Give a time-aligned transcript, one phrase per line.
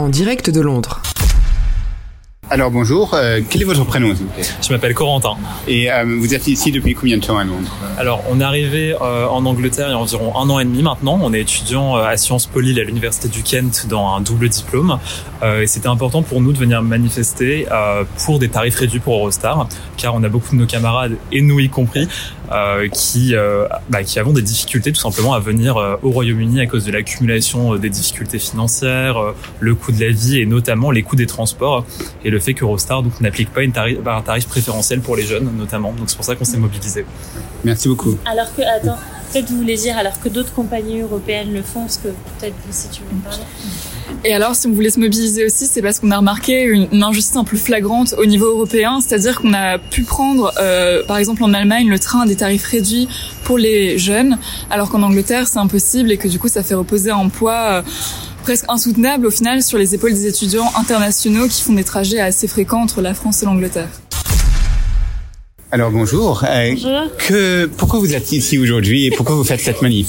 [0.00, 1.02] en direct de Londres.
[2.48, 4.42] Alors bonjour, euh, quel est votre prénom s'il vous plaît?
[4.60, 5.36] Je m'appelle Corentin.
[5.68, 7.70] Et euh, vous êtes ici depuis combien de temps à Londres?
[7.96, 10.82] Alors on est arrivé euh, en Angleterre il y a environ un an et demi
[10.82, 11.20] maintenant.
[11.22, 14.48] On est étudiant euh, à Sciences Po Lille à l'université du Kent dans un double
[14.48, 14.98] diplôme.
[15.44, 19.14] Euh, et c'était important pour nous de venir manifester euh, pour des tarifs réduits pour
[19.14, 22.08] Eurostar, car on a beaucoup de nos camarades et nous y compris
[22.92, 26.66] qui euh, bah, qui avons des difficultés tout simplement à venir euh, au Royaume-Uni à
[26.66, 30.90] cause de l'accumulation euh, des difficultés financières, euh, le coût de la vie et notamment
[30.90, 31.84] les coûts des transports
[32.24, 35.22] et le fait qu'Eurostar donc n'applique pas une tarif, bah, un tarif préférentiel pour les
[35.22, 35.92] jeunes notamment.
[35.92, 37.04] Donc c'est pour ça qu'on s'est mobilisé.
[37.64, 38.18] Merci beaucoup.
[38.24, 38.98] Alors que, attends,
[39.32, 42.88] peut-être vous voulez dire, alors que d'autres compagnies européennes le font, ce que peut-être si
[42.88, 43.44] tu veux me parler?
[44.24, 47.02] Et alors, si on voulait se mobiliser aussi, c'est parce qu'on a remarqué une, une
[47.02, 51.42] injustice un peu flagrante au niveau européen, c'est-à-dire qu'on a pu prendre, euh, par exemple
[51.42, 53.08] en Allemagne, le train à des tarifs réduits
[53.44, 54.38] pour les jeunes,
[54.70, 57.82] alors qu'en Angleterre, c'est impossible et que du coup, ça fait reposer un poids euh,
[58.42, 62.46] presque insoutenable au final sur les épaules des étudiants internationaux qui font des trajets assez
[62.46, 63.88] fréquents entre la France et l'Angleterre.
[65.72, 66.42] Alors bonjour.
[66.48, 67.16] Euh, Bonjour.
[67.16, 70.08] Que, pourquoi vous êtes ici aujourd'hui et pourquoi vous faites cette manif?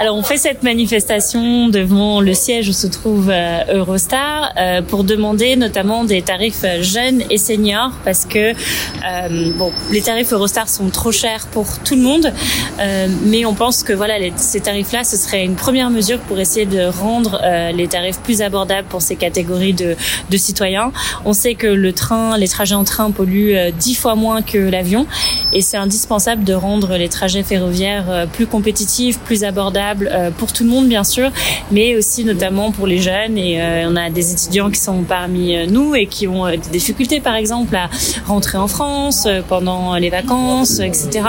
[0.00, 5.04] Alors on fait cette manifestation devant le siège où se trouve euh, Eurostar euh, pour
[5.04, 10.70] demander notamment des tarifs euh, jeunes et seniors parce que euh, bon les tarifs Eurostar
[10.70, 12.32] sont trop chers pour tout le monde
[12.80, 16.40] euh, mais on pense que voilà ces tarifs là ce serait une première mesure pour
[16.40, 17.38] essayer de rendre
[17.74, 19.96] les tarifs plus abordables pour ces catégories de,
[20.30, 20.92] de citoyens.
[21.26, 25.06] On sait que le train les trajets en train polluent dix fois moins que l'avion
[25.52, 30.64] et c'est indispensable de rendre les trajets ferroviaires plus compétitifs, plus abordables euh, pour tout
[30.64, 31.30] le monde bien sûr,
[31.70, 33.36] mais aussi notamment pour les jeunes.
[33.36, 36.58] Et euh, on a des étudiants qui sont parmi euh, nous et qui ont des
[36.58, 37.88] difficultés par exemple à
[38.26, 41.22] rentrer en France pendant les vacances, etc.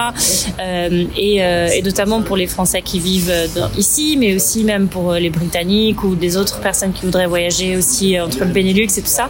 [1.18, 1.42] Et,
[1.84, 3.34] notamment pour les Français qui vivent
[3.78, 8.20] ici, mais aussi même pour les Britanniques ou des autres personnes qui voudraient voyager aussi
[8.20, 9.30] entre le Benelux et tout ça.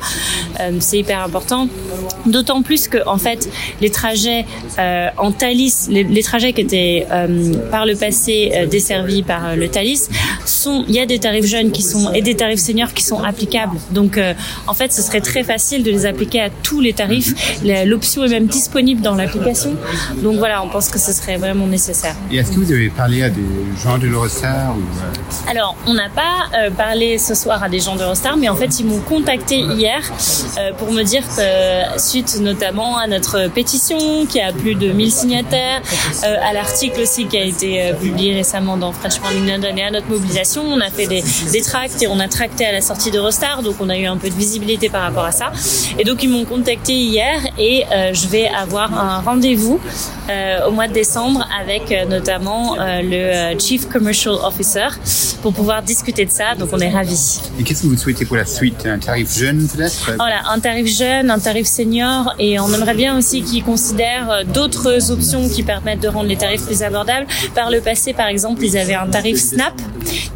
[0.80, 1.68] C'est hyper important.
[2.26, 4.46] D'autant plus que en fait les trajets
[5.18, 7.08] en Thalys, les, trajets qui étaient
[7.72, 8.66] par le passé euh,
[9.24, 10.10] par euh, le Thalys,
[10.46, 13.24] sont il y a des tarifs jeunes qui sont et des tarifs seniors qui sont
[13.24, 13.78] applicables.
[13.92, 14.34] Donc euh,
[14.68, 17.34] en fait ce serait très facile de les appliquer à tous les tarifs.
[17.86, 19.76] L'option est même disponible dans l'application.
[20.22, 22.16] Donc voilà, on pense que ce serait vraiment nécessaire.
[22.32, 23.42] Et est-ce que vous avez parlé à des
[23.84, 27.80] gens de l'Eurostar ou, euh, Alors, on n'a pas euh, parlé ce soir à des
[27.80, 30.02] gens d'Eurostar, mais en fait, ils m'ont contacté hier
[30.58, 35.12] euh, pour me dire que, suite notamment à notre pétition qui a plus de 1000
[35.12, 35.82] signataires,
[36.24, 38.92] à l'article aussi qui a été publié récemment dans
[39.48, 42.66] London et à notre mobilisation, on a fait des, des tracts et on a tracté
[42.66, 45.32] à la sortie d'Eurostar, donc on a eu un peu de visibilité par rapport à
[45.32, 45.52] ça.
[45.98, 49.80] Et donc, ils m'ont contacté hier et euh, je vais avoir un rendez-vous
[50.30, 54.88] euh, au mois de décembre avec euh, notamment le Chief Commercial Officer
[55.42, 56.56] pour pouvoir discuter de ça.
[56.56, 57.40] Donc on est ravis.
[57.60, 58.86] Et qu'est-ce que vous souhaitez pour la suite?
[58.86, 60.12] Un tarif jeune peut-être?
[60.18, 65.12] Voilà, un tarif jeune, un tarif senior et on aimerait bien aussi qu'ils considèrent d'autres
[65.12, 67.28] options qui permettent de rendre les tarifs plus abordables.
[67.56, 69.74] Par le passé, par exemple, ils avaient un tarif Snap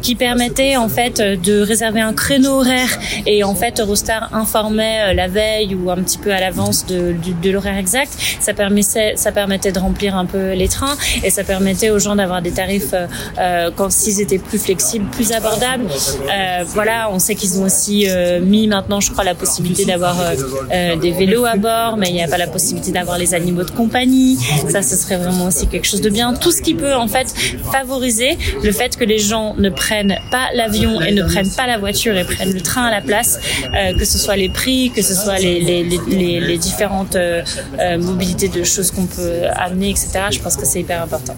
[0.02, 2.88] qui permettait en fait de réserver un créneau horaire
[3.26, 7.12] et en fait Eurostar informait euh, la veille ou un petit peu à l'avance de,
[7.12, 8.12] du- de l'horaire exact.
[8.40, 12.14] Ça permettait, ça permettait de remplir un peu les trains et ça permettait aux gens
[12.16, 13.06] d'avoir des tarifs euh,
[13.38, 15.86] euh, quand s'ils étaient plus flexibles, plus abordables.
[15.88, 20.16] Euh, voilà, on sait qu'ils ont aussi euh, mis maintenant, je crois, la possibilité d'avoir
[20.20, 23.64] euh, des vélos à bord, mais il n'y a pas la possibilité d'avoir les animaux
[23.64, 24.38] de compagnie.
[24.68, 26.34] Ça, ce serait vraiment aussi quelque chose de bien.
[26.34, 27.34] Tout ce qui peut en fait
[27.72, 31.78] favoriser le fait que les gens ne prennent pas l'avion et ne prennent pas la
[31.78, 33.38] voiture et prennent le train à la place,
[33.74, 37.42] euh, que ce soit les prix, que ce soit les, les, différentes euh,
[37.78, 40.10] euh, mobilités de choses qu'on peut amener, etc.
[40.30, 41.36] Je pense que c'est hyper important.